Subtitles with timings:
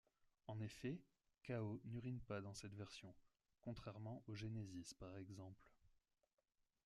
[0.47, 0.99] En effet,
[1.43, 3.13] Chaos n'urine pas dans cette version,
[3.61, 5.69] contrairement au Genesis par exemple.